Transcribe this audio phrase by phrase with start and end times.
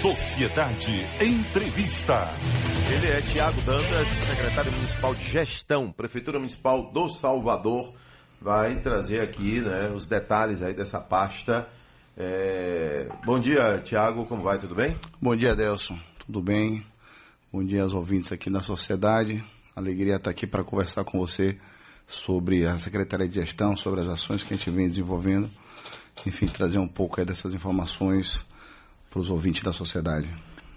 [0.00, 2.30] Sociedade Entrevista.
[2.88, 7.92] Ele é Tiago Dantas, secretário municipal de gestão, Prefeitura Municipal do Salvador.
[8.40, 11.68] Vai trazer aqui né, os detalhes aí dessa pasta.
[12.16, 13.08] É...
[13.26, 14.60] Bom dia, Tiago, como vai?
[14.60, 14.96] Tudo bem?
[15.20, 15.98] Bom dia, Delson.
[16.24, 16.86] Tudo bem?
[17.52, 19.44] Bom dia aos ouvintes aqui da Sociedade.
[19.74, 21.58] Alegria estar aqui para conversar com você
[22.06, 25.50] sobre a Secretaria de Gestão, sobre as ações que a gente vem desenvolvendo.
[26.24, 28.46] Enfim, trazer um pouco dessas informações
[29.10, 30.28] para os ouvintes da sociedade.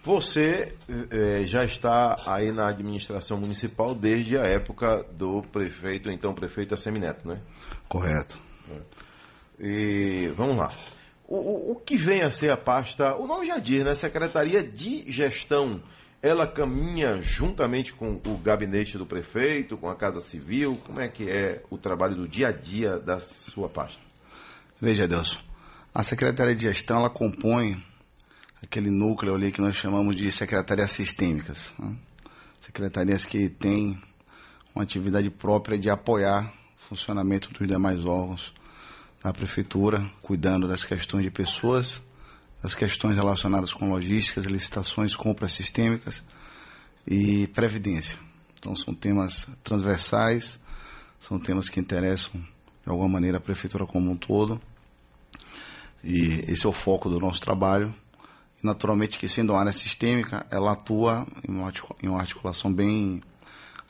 [0.03, 0.73] Você
[1.11, 7.27] eh, já está aí na administração municipal desde a época do prefeito, então prefeito Assemineto,
[7.27, 7.39] né?
[7.87, 8.35] Correto.
[8.71, 9.01] É.
[9.63, 10.71] E vamos lá.
[11.27, 13.93] O, o, o, que vem a ser a pasta, o nome já diz, né?
[13.93, 15.79] Secretaria de Gestão.
[16.19, 20.79] Ela caminha juntamente com o gabinete do prefeito, com a Casa Civil.
[20.83, 23.99] Como é que é o trabalho do dia a dia da sua pasta?
[24.79, 25.37] Veja, Deus,
[25.93, 27.83] a Secretaria de Gestão ela compõe
[28.63, 31.73] aquele núcleo ali que nós chamamos de secretarias sistêmicas.
[31.77, 31.95] Né?
[32.59, 34.01] Secretarias que têm
[34.73, 38.53] uma atividade própria de apoiar o funcionamento dos demais órgãos
[39.23, 42.01] da prefeitura, cuidando das questões de pessoas,
[42.61, 46.23] das questões relacionadas com logísticas, licitações, compras sistêmicas
[47.05, 48.17] e previdência.
[48.57, 50.59] Então são temas transversais,
[51.19, 52.31] são temas que interessam
[52.83, 54.61] de alguma maneira a prefeitura como um todo.
[56.03, 57.93] E esse é o foco do nosso trabalho
[58.61, 63.21] naturalmente que sendo uma área sistêmica, ela atua em uma, articulação bem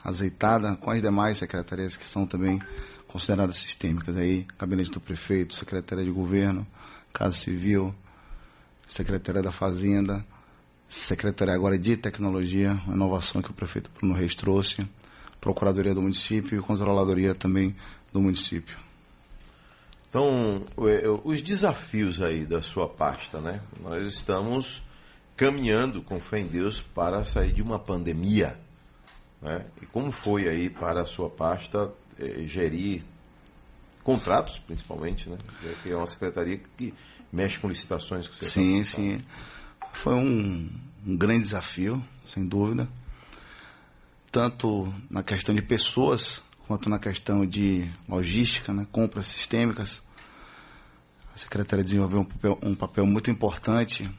[0.04, 2.60] azeitada com as demais secretarias que são também
[3.06, 4.16] consideradas sistêmicas.
[4.16, 6.66] Aí, Gabinete do Prefeito, Secretaria de Governo,
[7.12, 7.94] Casa Civil,
[8.88, 10.24] Secretaria da Fazenda,
[10.88, 14.86] Secretaria agora de Tecnologia, inovação que o prefeito Bruno Reis trouxe,
[15.40, 17.74] Procuradoria do Município e Controladoria também
[18.12, 18.76] do município.
[20.12, 23.62] Então, é, os desafios aí da sua pasta, né?
[23.80, 24.82] Nós estamos
[25.34, 28.54] caminhando com fé em Deus para sair de uma pandemia.
[29.40, 29.64] Né?
[29.80, 33.02] E como foi aí para a sua pasta é, gerir
[34.04, 35.38] contratos, principalmente, né?
[35.82, 36.92] Que é uma secretaria que
[37.32, 38.28] mexe com licitações.
[38.28, 39.24] Que você sim, sim.
[39.94, 40.70] Foi um,
[41.06, 42.86] um grande desafio, sem dúvida.
[44.30, 50.02] Tanto na questão de pessoas, quanto na questão de logística, né, compras sistêmicas.
[51.34, 54.10] A Secretaria desenvolveu um papel, um papel muito importante.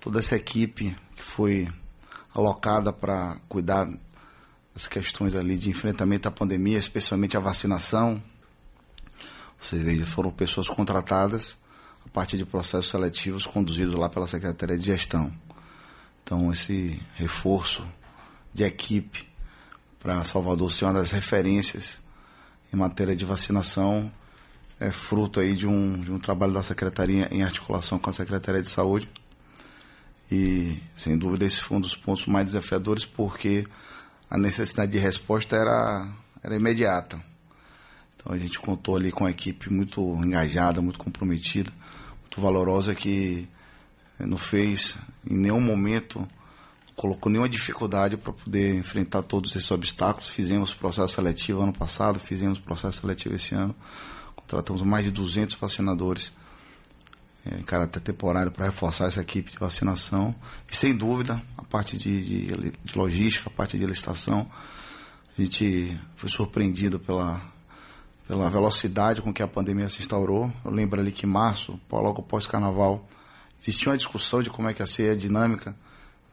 [0.00, 1.68] Toda essa equipe que foi
[2.34, 3.88] alocada para cuidar
[4.74, 8.20] das questões ali de enfrentamento à pandemia, especialmente a vacinação.
[9.60, 11.56] Você veja, foram pessoas contratadas
[12.04, 15.32] a partir de processos seletivos conduzidos lá pela Secretaria de Gestão.
[16.24, 17.86] Então, esse reforço
[18.52, 19.35] de equipe
[20.00, 21.98] para Salvador ser uma das referências
[22.72, 24.10] em matéria de vacinação
[24.78, 28.60] é fruto aí de um, de um trabalho da Secretaria em articulação com a Secretaria
[28.60, 29.08] de Saúde.
[30.30, 33.66] E, sem dúvida, esse foi um dos pontos mais desafiadores, porque
[34.28, 36.08] a necessidade de resposta era,
[36.42, 37.18] era imediata.
[38.16, 41.72] Então, a gente contou ali com uma equipe muito engajada, muito comprometida,
[42.20, 43.48] muito valorosa, que
[44.18, 44.96] não fez
[45.28, 46.26] em nenhum momento
[46.96, 50.28] colocou nenhuma dificuldade para poder enfrentar todos esses obstáculos.
[50.28, 53.76] Fizemos processo seletivo ano passado, fizemos processo seletivo esse ano.
[54.34, 56.32] Contratamos mais de 200 vacinadores
[57.44, 60.34] é, em caráter temporário para reforçar essa equipe de vacinação.
[60.70, 64.50] E sem dúvida, a parte de, de, de logística, a parte de licitação,
[65.36, 67.42] a gente foi surpreendido pela,
[68.26, 70.50] pela velocidade com que a pandemia se instaurou.
[70.64, 73.06] Eu lembro ali que em março, logo pós-carnaval,
[73.60, 75.76] existia uma discussão de como é que ia ser a dinâmica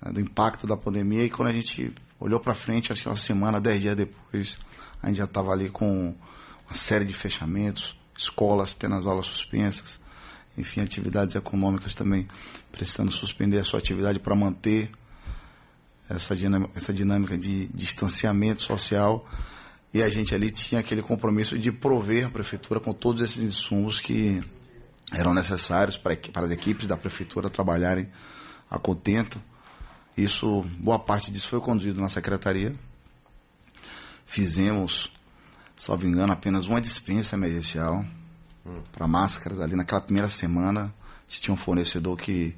[0.04, 1.24] né, do impacto da pandemia.
[1.24, 4.58] E quando a gente olhou para frente, acho que uma semana, dez dias depois,
[5.02, 6.16] a gente já estava ali com
[6.66, 10.00] uma série de fechamentos, escolas tendo as aulas suspensas,
[10.58, 12.28] enfim, atividades econômicas também
[12.72, 14.92] precisando suspender a sua atividade para manter
[16.10, 19.28] essa dinâmica, essa dinâmica de distanciamento social.
[19.94, 24.00] E a gente ali tinha aquele compromisso de prover a prefeitura com todos esses insumos
[24.00, 24.44] que
[25.12, 28.10] eram necessários para, para as equipes da prefeitura trabalharem
[28.70, 29.40] a contento
[30.16, 32.74] isso, boa parte disso foi conduzido na secretaria.
[34.26, 35.12] Fizemos,
[35.76, 38.06] salvo engano, apenas uma dispensa emergencial
[38.66, 38.82] hum.
[38.92, 40.94] para máscaras ali naquela primeira semana.
[41.28, 42.56] Tinha um fornecedor que,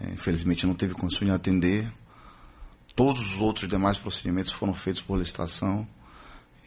[0.00, 1.92] é, infelizmente, não teve condição de atender.
[2.96, 5.86] Todos os outros demais procedimentos foram feitos por licitação.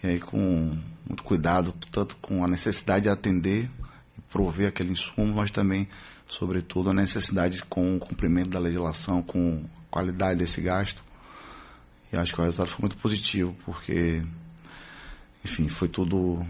[0.01, 3.69] E aí, com muito cuidado, tanto com a necessidade de atender
[4.17, 5.89] e prover aquele insumo, mas também,
[6.25, 11.03] sobretudo, a necessidade com o cumprimento da legislação, com qualidade desse gasto.
[12.11, 14.23] E acho que o resultado foi muito positivo, porque,
[15.45, 16.45] enfim, foi tudo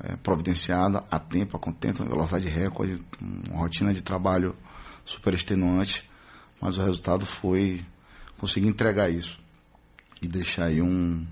[0.00, 3.02] é, providenciado a tempo, a contento, velocidade recorde,
[3.50, 4.54] uma rotina de trabalho
[5.04, 6.08] super extenuante,
[6.60, 7.84] mas o resultado foi
[8.38, 9.38] conseguir entregar isso
[10.20, 11.26] e deixar aí um,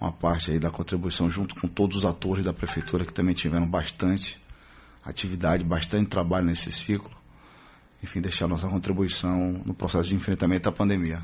[0.00, 3.68] uma parte aí da contribuição junto com todos os atores da prefeitura que também tiveram
[3.68, 4.40] bastante
[5.04, 7.10] atividade, bastante trabalho nesse ciclo.
[8.02, 11.22] Enfim, deixar nossa contribuição no processo de enfrentamento à pandemia.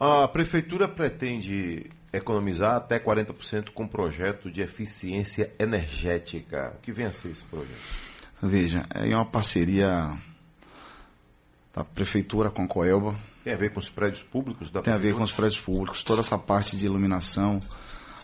[0.00, 6.74] A prefeitura pretende economizar até 40% com projeto de eficiência energética.
[6.78, 7.74] O que vem a ser esse projeto?
[8.42, 10.16] Veja, é uma parceria
[11.74, 13.18] da prefeitura com a Coelba.
[13.42, 16.02] Tem a ver com os prédios públicos da Tem a ver com os prédios públicos,
[16.02, 17.60] toda essa parte de iluminação,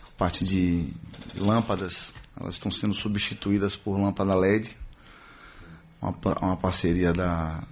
[0.07, 0.91] a parte de
[1.35, 4.75] lâmpadas, elas estão sendo substituídas por lâmpada LED.
[6.01, 7.63] Uma, uma parceria da,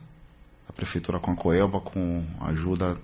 [0.68, 2.98] da prefeitura com a Coelba, com a ajuda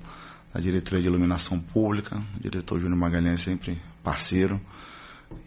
[0.54, 4.62] da diretoria de iluminação pública, o diretor Júnior Magalhães sempre parceiro.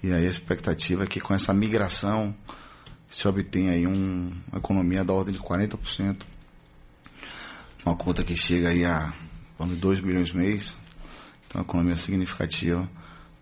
[0.03, 2.35] E aí a expectativa é que com essa migração
[3.09, 6.23] se obtenha aí um, uma economia da ordem de 40%,
[7.87, 9.13] uma conta que chega aí a
[9.59, 10.77] 2 bilhões mês,
[11.47, 12.89] então uma economia significativa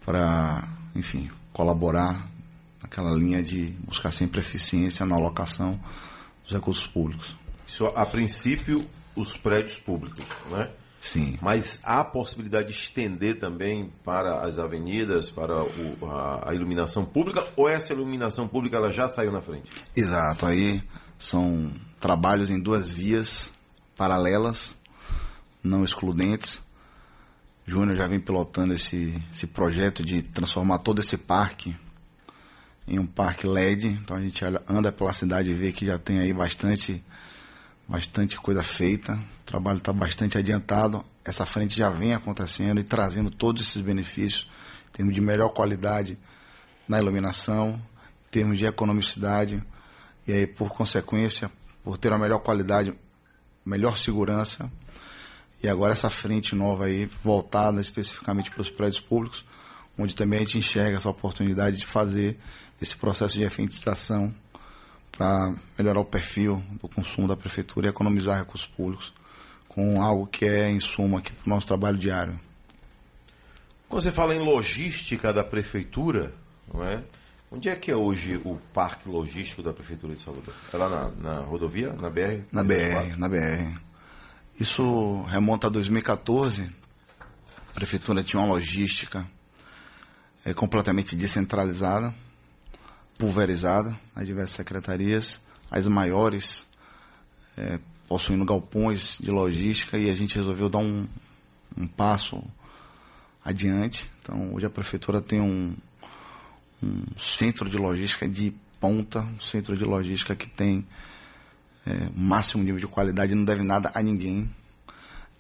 [0.05, 2.29] para, enfim, colaborar
[2.81, 5.81] naquela linha de buscar sempre eficiência na alocação
[6.47, 7.35] dos recursos públicos.
[7.67, 10.71] Isso, a princípio, os prédios públicos, né?
[11.01, 11.39] Sim.
[11.41, 17.45] Mas há possibilidade de estender também para as avenidas, para o, a, a, iluminação pública,
[17.55, 19.71] ou essa iluminação pública ela já saiu na frente?
[19.95, 20.83] Exato, aí
[21.19, 21.71] são
[22.01, 23.53] trabalhos em duas vias
[23.97, 24.77] paralelas,
[25.63, 26.61] não excludentes.
[27.65, 31.77] Júnior já vem pilotando esse, esse projeto de transformar todo esse parque
[32.87, 33.89] em um parque LED.
[33.89, 37.03] Então a gente anda pela cidade e vê que já tem aí bastante
[37.89, 43.31] bastante coisa feita, o trabalho está bastante adiantado, essa frente já vem acontecendo e trazendo
[43.31, 44.51] todos esses benefícios,
[44.89, 46.19] em termos de melhor qualidade
[46.89, 47.81] na iluminação,
[48.27, 49.63] em termos de economicidade,
[50.27, 51.51] e aí por consequência,
[51.85, 52.93] por ter a melhor qualidade,
[53.65, 54.71] melhor segurança,
[55.63, 59.45] e agora essa frente nova aí, voltada especificamente para os prédios públicos,
[59.99, 62.37] onde também a gente enxerga essa oportunidade de fazer
[62.81, 64.35] esse processo de efetização
[65.11, 69.13] para melhorar o perfil do consumo da prefeitura e economizar recursos públicos
[69.69, 72.39] com algo que é em suma aqui para o nosso trabalho diário.
[73.89, 76.35] Quando você fala em logística da prefeitura,
[76.73, 77.03] não é?
[77.51, 80.53] Onde é que é hoje o parque logístico da prefeitura de Salvador?
[80.73, 82.43] É lá na, na rodovia, na BR?
[82.51, 83.81] Na BR, na BR.
[84.59, 86.69] Isso remonta a 2014.
[87.69, 89.27] A prefeitura tinha uma logística
[90.47, 92.15] é, completamente descentralizada
[93.19, 95.41] pulverizada nas diversas secretarias,
[95.71, 96.67] as maiores
[97.57, 101.07] é, possuindo galpões de logística e a gente resolveu dar um,
[101.77, 102.43] um passo
[103.45, 104.11] adiante.
[104.23, 105.75] Então hoje a prefeitura tem um,
[106.83, 110.87] um centro de logística de ponta, um centro de logística que tem
[111.87, 114.49] é, máximo nível de qualidade, não deve nada a ninguém.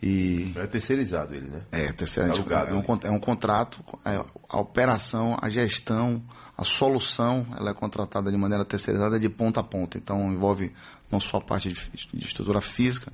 [0.02, 1.62] E é terceirizado ele, né?
[1.72, 2.52] É, terceirizado.
[2.52, 6.22] É, um, é um contrato, é, a operação, a gestão,
[6.56, 9.98] a solução ela é contratada de maneira terceirizada de ponta a ponta.
[9.98, 10.72] Então envolve
[11.10, 13.12] não só a parte de, de estrutura física,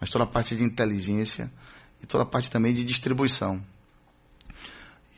[0.00, 1.50] mas toda a parte de inteligência
[2.02, 3.62] e toda a parte também de distribuição.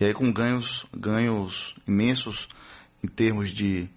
[0.00, 2.48] E aí com ganhos, ganhos imensos
[3.04, 3.88] em termos de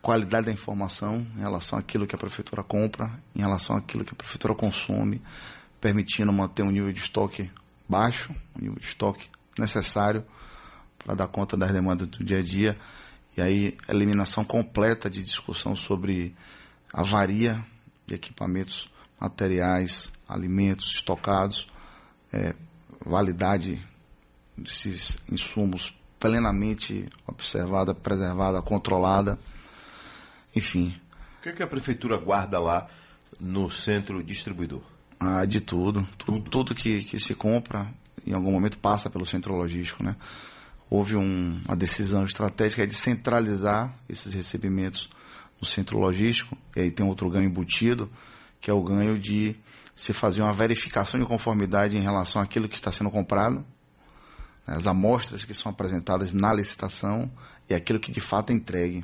[0.00, 4.16] qualidade da informação em relação àquilo que a prefeitura compra, em relação àquilo que a
[4.16, 5.22] prefeitura consome,
[5.82, 7.50] permitindo manter um nível de estoque
[7.86, 9.28] baixo, um nível de estoque
[9.58, 10.24] necessário
[10.96, 12.78] para dar conta das demandas do dia a dia
[13.36, 16.36] e aí, eliminação completa de discussão sobre
[16.92, 17.64] avaria
[18.06, 21.66] de equipamentos materiais, alimentos estocados,
[22.30, 22.54] é,
[23.04, 23.82] validade
[24.56, 29.38] desses insumos plenamente observada, preservada, controlada,
[30.54, 30.94] enfim.
[31.38, 32.86] O que, é que a prefeitura guarda lá
[33.40, 34.91] no centro distribuidor?
[35.24, 36.06] Ah, de tudo.
[36.18, 37.86] Tudo, tudo que, que se compra,
[38.26, 40.16] em algum momento passa pelo centro logístico, né?
[40.92, 45.08] houve um, uma decisão estratégica de centralizar esses recebimentos
[45.58, 48.10] no centro logístico, e aí tem outro ganho embutido,
[48.60, 49.56] que é o ganho de
[49.96, 53.64] se fazer uma verificação de conformidade em relação àquilo que está sendo comprado,
[54.66, 57.30] né, as amostras que são apresentadas na licitação
[57.70, 59.02] e aquilo que de fato é entregue.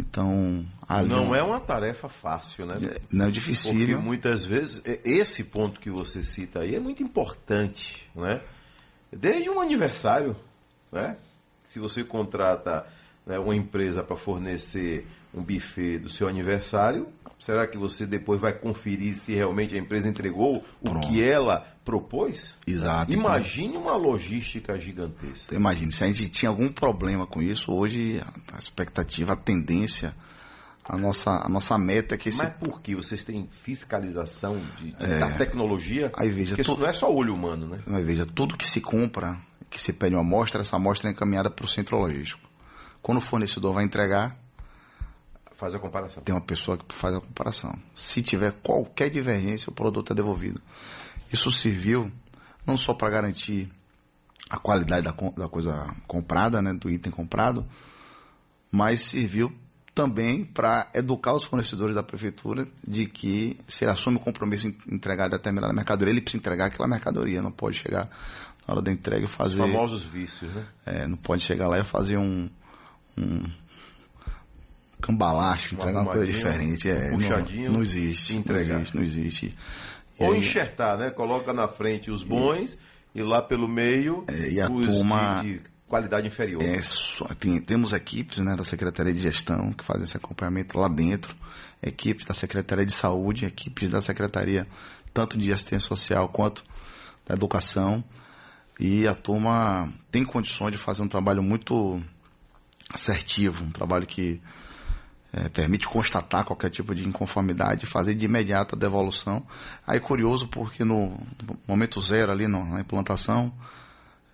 [0.00, 0.64] Então,
[1.06, 2.74] não é uma tarefa fácil, né?
[3.10, 3.72] Não é difícil.
[3.72, 8.40] Porque muitas vezes esse ponto que você cita aí é muito importante, né?
[9.12, 10.34] Desde um aniversário,
[10.90, 11.16] né?
[11.68, 12.86] Se você contrata
[13.26, 17.06] né, uma empresa para fornecer um buffet do seu aniversário,
[17.40, 20.98] será que você depois vai conferir se realmente a empresa entregou Pronto.
[21.06, 22.54] o que ela propôs?
[22.66, 23.12] Exato.
[23.12, 25.46] Imagine uma logística gigantesca.
[25.46, 30.14] Então, imagine, se a gente tinha algum problema com isso, hoje a expectativa, a tendência,
[30.84, 32.38] a nossa, a nossa meta é que esse...
[32.38, 36.12] Mas por que vocês têm fiscalização de, de da tecnologia?
[36.16, 37.78] Aí veja, Porque isso tu- não é só olho humano, né?
[37.86, 39.36] Mas veja, tudo que se compra,
[39.68, 42.40] que se pede uma amostra, essa amostra é encaminhada para o centro logístico.
[43.02, 44.36] Quando o fornecedor vai entregar,
[45.60, 46.22] Faz a comparação.
[46.22, 47.78] tem uma pessoa que faz a comparação.
[47.94, 50.58] Se tiver qualquer divergência, o produto é devolvido.
[51.30, 52.10] Isso serviu
[52.66, 53.70] não só para garantir
[54.48, 57.66] a qualidade da, da coisa comprada, né, do item comprado,
[58.72, 59.52] mas serviu
[59.94, 64.76] também para educar os fornecedores da prefeitura de que se ele assume o compromisso em
[64.88, 68.08] entregar determinada mercadoria, ele precisa entregar aquela mercadoria, não pode chegar
[68.66, 69.58] na hora da entrega e Os fazer.
[69.58, 70.66] famosos vícios, né?
[70.86, 72.48] É, não pode chegar lá e fazer um,
[73.18, 73.42] um
[75.10, 76.88] cambalacho, entregar uma coisa diferente.
[76.90, 78.34] É, puxadinho não, não existe.
[78.34, 78.74] e entregar.
[78.74, 79.54] Não existe, não existe.
[80.18, 81.10] E Ou aí, enxertar, né?
[81.10, 82.76] Coloca na frente os bons
[83.14, 86.62] e lá pelo meio É, e a os turma- de, de qualidade inferior.
[86.62, 90.88] é só- tem- temos equipes né, da Secretaria de Gestão que fazem esse acompanhamento lá
[90.88, 91.34] dentro,
[91.82, 94.66] equipes da Secretaria de Saúde, equipes da Secretaria
[95.12, 96.62] tanto de Assistência Social quanto
[97.26, 98.04] da Educação.
[98.78, 102.00] E a turma tem condições de fazer um trabalho muito
[102.92, 104.40] assertivo, um trabalho que
[105.32, 109.46] eh, permite constatar qualquer tipo de inconformidade e fazer de imediata a devolução.
[109.86, 111.16] Aí curioso porque no,
[111.68, 113.52] momento zero ali no- na implantação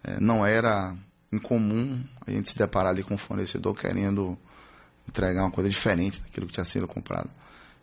[0.04, 0.94] eh, não era
[1.32, 4.38] incomum a gente se deparar ali com um fornecedor querendo
[5.08, 7.28] entregar uma coisa diferente daquilo que tinha sido comprado.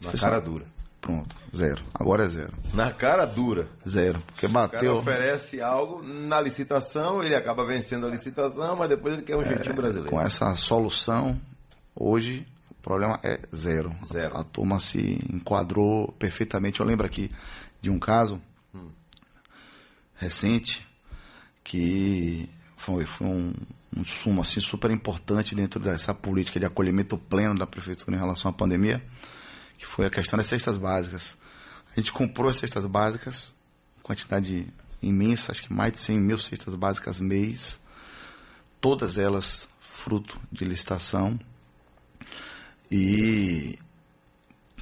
[0.01, 0.65] Na cara é- dura.
[0.99, 1.83] Pronto, zero.
[1.93, 2.53] Agora é zero.
[2.73, 3.67] Na cara dura.
[3.85, 4.19] Zero.
[4.27, 4.95] Porque O cara bateu.
[4.95, 9.75] oferece algo na licitação, ele acaba vencendo a licitação, mas depois ele quer um jeitinho
[9.75, 10.09] brasileiro.
[10.09, 11.37] Com essa solução,
[11.93, 12.52] hoje o
[12.83, 13.95] problema é zero.
[14.05, 14.37] Zero.
[14.37, 16.81] A turma se enquadrou perfeitamente.
[16.81, 17.31] Eu lembro aqui
[17.81, 18.39] de um caso
[20.15, 20.85] recente
[21.63, 23.53] que foi, foi um,
[23.95, 28.51] um sumo assim, super importante dentro dessa política de acolhimento pleno da prefeitura em relação
[28.51, 29.03] à pandemia,
[29.77, 31.37] que foi a questão das cestas básicas.
[31.95, 33.55] A gente comprou as cestas básicas,
[34.01, 34.67] quantidade
[35.01, 37.79] imensa, acho que mais de 100 mil cestas básicas mês,
[38.81, 41.39] todas elas fruto de licitação.
[42.95, 43.79] E,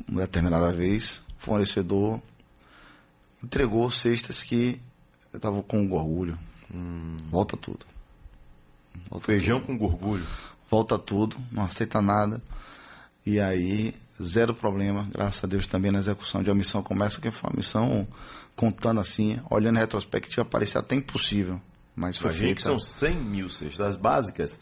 [0.06, 2.22] uma determinada vez, o fornecedor
[3.42, 4.82] entregou cestas que
[5.34, 6.38] estavam com orgulho.
[7.30, 7.86] Volta tudo.
[9.10, 10.28] Volta Feijão com gorgulho.
[10.70, 12.42] volta tudo, não aceita nada.
[13.26, 17.22] E aí, zero problema, graças a Deus também na execução de uma missão como essa,
[17.22, 18.06] que foi uma missão
[18.58, 21.62] contando assim, olhando em retrospectiva, parecia até impossível.
[21.96, 24.60] Mas foi Imagina que são 100 mil cestas básicas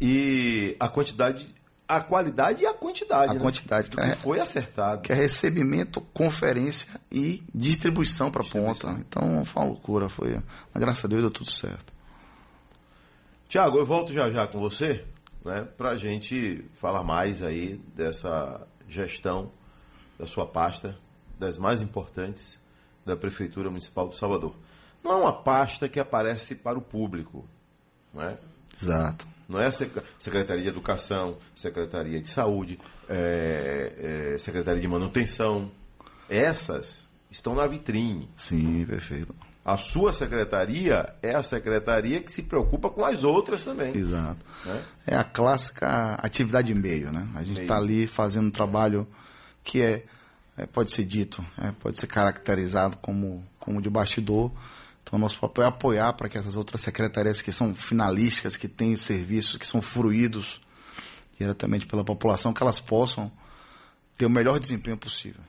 [0.00, 1.48] e a quantidade,
[1.88, 3.30] a qualidade e a quantidade.
[3.30, 3.40] A né?
[3.40, 5.02] quantidade, Do que é- foi acertado.
[5.02, 8.90] que é recebimento, conferência e distribuição para ponta.
[9.00, 10.34] Então foi uma loucura, foi.
[10.74, 11.92] Mas graças a Deus deu tudo certo.
[13.48, 15.04] Tiago, eu volto já já com você,
[15.44, 19.52] né, para a gente falar mais aí dessa gestão
[20.18, 20.96] da sua pasta,
[21.38, 22.58] das mais importantes
[23.04, 24.54] da Prefeitura Municipal de Salvador.
[25.04, 27.46] Não é uma pasta que aparece para o público,
[28.12, 28.36] não é?
[28.82, 29.26] Exato.
[29.48, 35.70] Não é a Sec- Secretaria de Educação, Secretaria de Saúde, é, é, Secretaria de Manutenção.
[36.28, 38.28] Essas estão na vitrine.
[38.36, 39.34] Sim, perfeito.
[39.64, 43.96] A sua secretaria é a secretaria que se preocupa com as outras também.
[43.96, 44.44] Exato.
[44.64, 44.82] Né?
[45.06, 47.26] É a clássica atividade meio, né?
[47.34, 49.08] A gente está ali fazendo um trabalho
[49.64, 50.04] que é,
[50.56, 54.52] é, pode ser dito, é, pode ser caracterizado como, como de bastidor.
[55.06, 58.96] Então, nosso papel é apoiar para que essas outras secretarias que são finalísticas, que têm
[58.96, 60.60] serviços, que são fruídos
[61.38, 63.30] diretamente pela população, que elas possam
[64.18, 65.40] ter o melhor desempenho possível.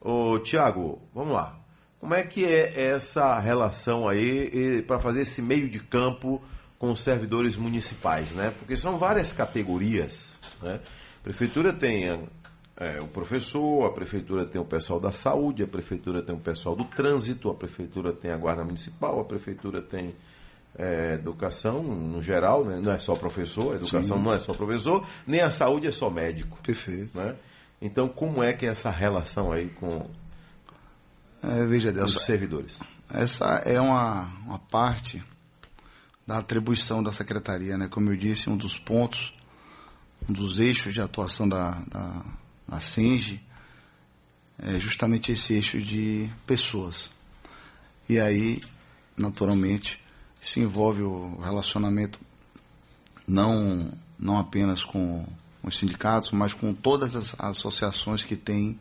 [0.00, 1.58] Ô, Tiago, vamos lá.
[2.00, 6.42] Como é que é essa relação aí para fazer esse meio de campo
[6.78, 8.54] com os servidores municipais, né?
[8.58, 10.28] Porque são várias categorias,
[10.62, 10.80] né?
[11.20, 12.26] A prefeitura tem
[12.80, 16.76] é, o professor, a prefeitura tem o pessoal da saúde, a prefeitura tem o pessoal
[16.76, 20.14] do trânsito, a prefeitura tem a guarda municipal, a prefeitura tem
[20.76, 22.80] é, educação no geral, né?
[22.80, 24.22] não é só professor, a educação Sim.
[24.22, 26.56] não é só professor, nem a saúde é só médico.
[26.62, 27.18] Perfeito.
[27.18, 27.34] Né?
[27.82, 30.08] Então, como é que é essa relação aí com
[31.42, 32.78] É, veja, os Deus, servidores?
[33.12, 35.20] essa é uma, uma parte
[36.24, 37.88] da atribuição da secretaria, né?
[37.88, 39.34] Como eu disse, um dos pontos,
[40.28, 42.22] um dos eixos de atuação da, da,
[42.68, 43.40] da SENGE
[44.58, 47.10] é justamente esse eixo de pessoas.
[48.08, 48.60] E aí,
[49.16, 50.00] naturalmente,
[50.40, 52.20] se envolve o relacionamento
[53.26, 55.24] não, não apenas com
[55.62, 58.78] os sindicatos, mas com todas as associações que têm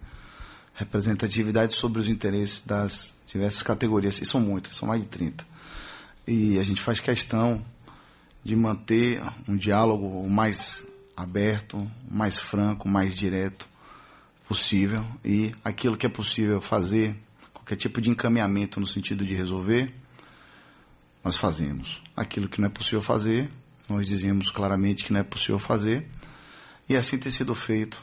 [0.74, 4.22] representatividade sobre os interesses das diversas categorias.
[4.22, 5.46] E são muitas, são mais de 30.
[6.28, 7.64] E a gente faz questão
[8.44, 13.68] de manter um diálogo mais aberto, mais franco, mais direto
[14.48, 17.16] possível e aquilo que é possível fazer,
[17.54, 19.94] qualquer tipo de encaminhamento no sentido de resolver,
[21.24, 22.02] nós fazemos.
[22.16, 23.50] Aquilo que não é possível fazer,
[23.90, 26.08] nós dizemos claramente que não é possível fazer.
[26.88, 28.02] E assim tem sido feito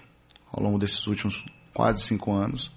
[0.53, 2.71] ao longo desses últimos quase cinco anos,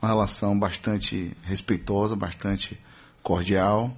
[0.00, 2.78] uma relação bastante respeitosa, bastante
[3.22, 3.96] cordial,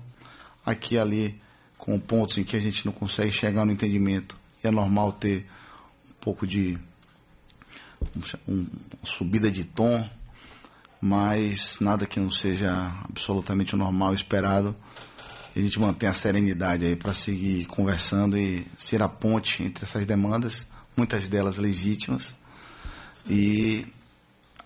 [0.67, 1.41] aqui e ali
[1.79, 4.37] com pontos em que a gente não consegue chegar no entendimento.
[4.63, 5.47] E é normal ter
[6.11, 6.79] um pouco de
[8.47, 8.67] uma
[9.03, 10.09] subida de tom,
[11.01, 12.71] mas nada que não seja
[13.09, 14.75] absolutamente normal, esperado.
[15.55, 20.05] A gente mantém a serenidade aí para seguir conversando e ser a ponte entre essas
[20.07, 22.35] demandas, muitas delas legítimas,
[23.29, 23.87] e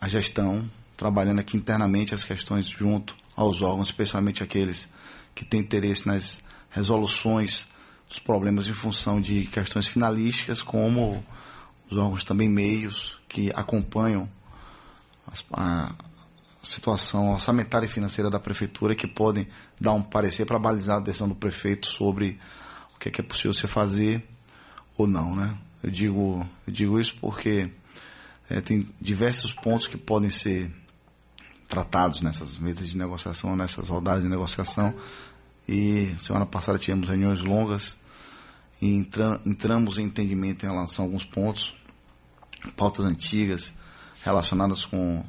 [0.00, 4.88] a gestão trabalhando aqui internamente as questões junto aos órgãos, especialmente aqueles
[5.34, 7.66] que têm interesse nas resoluções
[8.08, 11.24] dos problemas em função de questões finalísticas, como
[11.90, 14.28] os órgãos também meios que acompanham
[15.52, 15.92] a
[16.62, 19.48] situação orçamentária e financeira da prefeitura que podem
[19.80, 22.38] dar um parecer para balizar a decisão do prefeito sobre
[22.94, 24.24] o que é, que é possível se fazer
[24.96, 25.56] ou não, né?
[25.82, 27.70] Eu digo, eu digo isso porque
[28.50, 30.70] é, tem diversos pontos que podem ser
[31.68, 34.94] tratados nessas mesas de negociação, nessas rodadas de negociação.
[35.68, 37.96] E semana passada tivemos reuniões longas
[38.80, 41.77] e entra, entramos em entendimento em relação a alguns pontos
[42.76, 43.72] pautas antigas
[44.24, 45.24] relacionadas com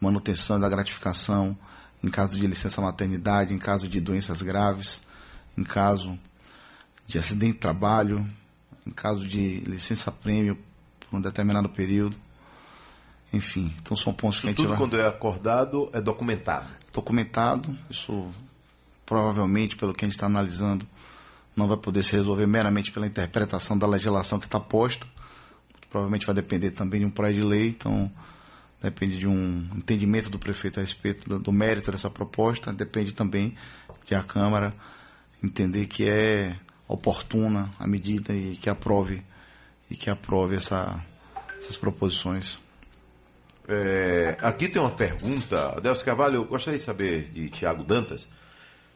[0.00, 1.56] manutenção da gratificação
[2.02, 5.02] em caso de licença maternidade, em caso de doenças graves,
[5.56, 6.18] em caso
[7.06, 8.26] de acidente de trabalho,
[8.86, 10.56] em caso de licença prêmio
[10.98, 12.16] por um determinado período.
[13.32, 14.78] Enfim, então são pontos isso que a gente tudo vai...
[14.78, 16.68] quando é acordado é documentado.
[16.92, 18.32] Documentado, isso
[19.04, 20.86] provavelmente, pelo que a gente está analisando,
[21.54, 25.06] não vai poder se resolver meramente pela interpretação da legislação que está posta,
[25.90, 28.10] provavelmente vai depender também de um projeto de lei, então
[28.80, 33.54] depende de um entendimento do prefeito a respeito do, do mérito dessa proposta, depende também
[34.06, 34.72] de a Câmara
[35.42, 36.56] entender que é
[36.88, 39.22] oportuna a medida e que aprove
[39.90, 41.04] e que aprove essa,
[41.58, 42.58] essas proposições.
[43.68, 48.28] É, aqui tem uma pergunta, Adelso Carvalho, eu gostaria de saber de Tiago Dantas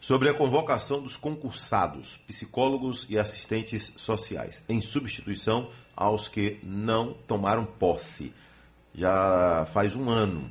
[0.00, 7.64] sobre a convocação dos concursados, psicólogos e assistentes sociais, em substituição aos que não tomaram
[7.64, 8.32] posse.
[8.94, 10.50] Já faz um ano.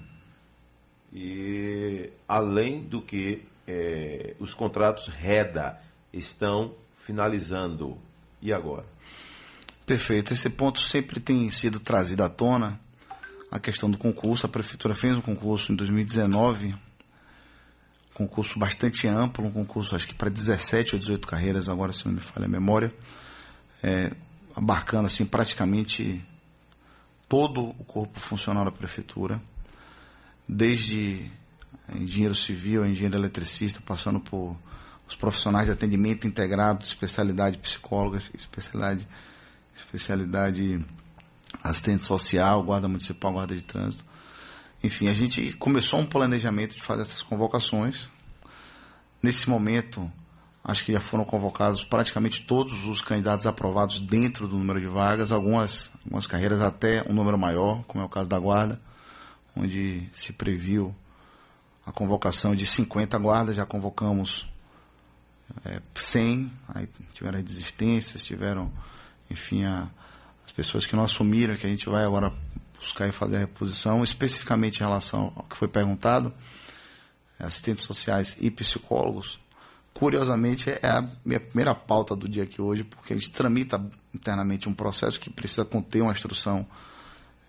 [1.13, 5.79] E além do que é, os contratos REDA
[6.11, 6.73] estão
[7.05, 7.97] finalizando.
[8.41, 8.85] E agora?
[9.85, 10.33] Perfeito.
[10.33, 12.79] Esse ponto sempre tem sido trazido à tona.
[13.51, 14.45] A questão do concurso.
[14.45, 16.75] A prefeitura fez um concurso em 2019
[18.13, 22.13] concurso bastante amplo, um concurso acho que para 17 ou 18 carreiras, agora se não
[22.13, 22.93] me falha a memória,
[23.81, 24.11] é,
[24.55, 26.23] abarcando assim praticamente
[27.27, 29.41] todo o corpo funcional da prefeitura,
[30.47, 31.31] desde
[31.95, 34.55] engenheiro civil, engenheiro eletricista, passando por
[35.07, 39.07] os profissionais de atendimento integrado, especialidade psicóloga, especialidade,
[39.75, 40.85] especialidade
[41.63, 44.03] assistente social, guarda municipal, guarda de trânsito.
[44.83, 48.09] Enfim, a gente começou um planejamento de fazer essas convocações.
[49.21, 50.11] Nesse momento,
[50.63, 55.31] acho que já foram convocados praticamente todos os candidatos aprovados dentro do número de vagas,
[55.31, 58.79] algumas, algumas carreiras até um número maior, como é o caso da guarda,
[59.55, 60.95] onde se previu
[61.85, 64.47] a convocação de 50 guardas, já convocamos
[65.65, 68.71] é, 100, aí tiveram as desistências, tiveram,
[69.29, 69.89] enfim, a,
[70.45, 72.31] as pessoas que não assumiram, que a gente vai agora
[72.79, 76.33] buscar e fazer a reposição, especificamente em relação ao que foi perguntado,
[77.37, 79.39] assistentes sociais e psicólogos.
[79.93, 83.79] Curiosamente, é a minha primeira pauta do dia aqui hoje, porque a gente tramita
[84.13, 86.65] internamente um processo que precisa conter uma instrução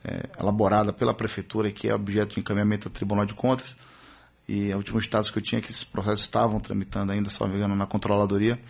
[0.05, 3.75] é, elaborada pela prefeitura, que é objeto de encaminhamento ao Tribunal de Contas.
[4.47, 7.47] E o último status que eu tinha é que esses processos estavam tramitando ainda, só
[7.47, 8.61] me engano, na controladoria,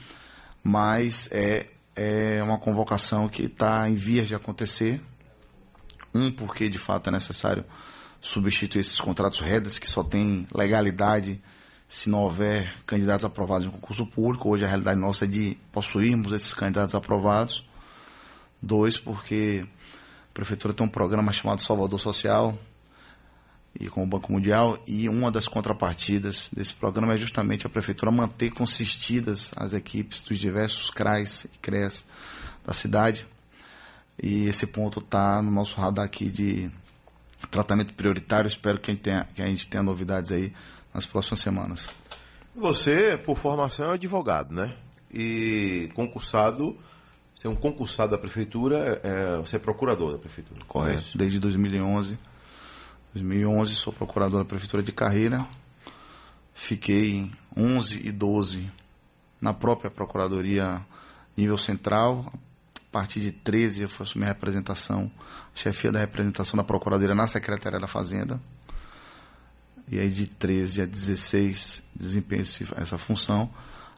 [0.62, 5.00] mas é, é uma convocação que está em vias de acontecer,
[6.14, 7.64] um, porque de fato é necessário
[8.20, 11.42] substituir esses contratos redes que só têm legalidade
[11.94, 14.50] se não houver candidatos aprovados em concurso público.
[14.50, 17.64] Hoje a realidade nossa é de possuirmos esses candidatos aprovados.
[18.60, 19.64] Dois, porque
[20.28, 22.58] a prefeitura tem um programa chamado Salvador Social
[23.78, 28.10] e com o Banco Mundial e uma das contrapartidas desse programa é justamente a prefeitura
[28.10, 32.04] manter consistidas as equipes dos diversos CRAs e CREAS
[32.66, 33.24] da cidade
[34.20, 36.68] e esse ponto está no nosso radar aqui de
[37.52, 38.48] tratamento prioritário.
[38.48, 40.52] Espero que a, gente tenha, que a gente tenha novidades aí
[40.94, 41.88] nas próximas semanas.
[42.54, 44.72] Você, por formação, é advogado, né?
[45.12, 46.78] E concursado
[47.42, 50.60] é um concursado da prefeitura, é, você é procurador da prefeitura.
[50.66, 52.16] Correto, é desde 2011.
[53.12, 55.46] 2011 sou procurador da prefeitura de Carreira.
[56.54, 58.70] Fiquei 11 e 12
[59.40, 60.80] na própria procuradoria
[61.36, 62.32] nível central.
[62.76, 65.10] A partir de 13 eu fui assumir a representação,
[65.54, 68.40] chefia da representação da procuradoria na Secretaria da Fazenda.
[69.90, 72.44] E aí de 13 a 16 desempenhei
[72.76, 73.50] essa função.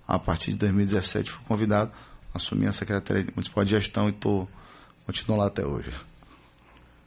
[0.07, 1.93] A partir de 2017 fui convidado
[2.37, 4.47] assumi a Secretaria Municipal de Gestão e tô,
[5.05, 5.93] continuo lá até hoje.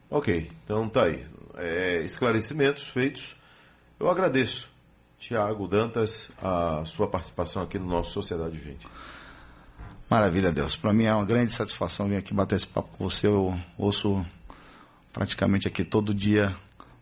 [0.10, 1.26] Ok, então tá aí.
[1.56, 3.36] É, esclarecimentos feitos.
[4.00, 4.70] Eu agradeço,
[5.20, 8.88] Tiago Dantas, a sua participação aqui no nosso Sociedade 20.
[10.10, 10.76] Maravilha, Deus.
[10.76, 13.28] Para mim é uma grande satisfação vir aqui bater esse papo com você.
[13.28, 14.26] Eu ouço
[15.14, 16.56] praticamente aqui todo dia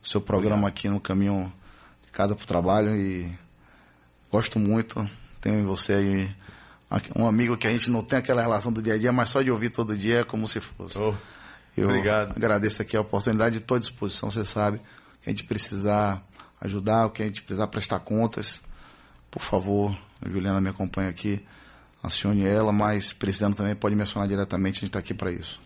[0.03, 1.51] o seu programa aqui no caminho
[2.17, 3.31] casa para o trabalho e
[4.31, 5.07] gosto muito.
[5.39, 6.35] Tenho em você aí
[7.15, 9.43] um amigo que a gente não tem aquela relação do dia a dia, mas só
[9.43, 10.99] de ouvir todo dia é como se fosse.
[10.99, 11.13] Oh,
[11.77, 12.31] Eu obrigado.
[12.35, 14.79] agradeço aqui a oportunidade, estou à disposição, você sabe,
[15.21, 16.23] que a gente precisar
[16.59, 18.63] ajudar, o que a gente precisar prestar contas,
[19.29, 21.45] por favor, a Juliana me acompanha aqui,
[22.01, 25.61] acione ela, mas precisando também pode me acionar diretamente, a gente está aqui para isso.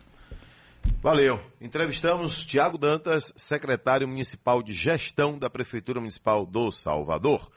[1.02, 1.40] Valeu.
[1.60, 7.52] Entrevistamos Tiago Dantas, secretário municipal de gestão da Prefeitura Municipal do Salvador.